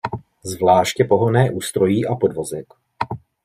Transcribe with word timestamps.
Zvláště 0.43 1.03
pohonné 1.03 1.51
ústrojí 1.51 2.05
a 2.05 2.15
podvozek. 2.15 2.65